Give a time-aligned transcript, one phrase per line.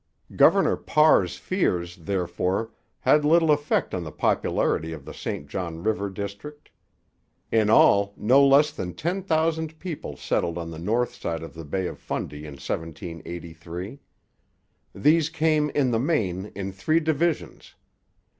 [0.35, 6.09] Governor Parr's fears, therefore, had little effect on the popularity of the St John river
[6.09, 6.71] district.
[7.51, 11.65] In all, no less than ten thousand people settled on the north side of the
[11.65, 13.99] Bay of Fundy in 1783.
[14.95, 17.75] These came, in the main, in three divisions.